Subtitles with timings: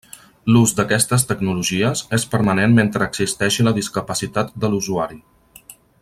[0.53, 5.21] L'ús d'aquestes tecnologies és permanent mentre existeixi la discapacitat de l'usuari.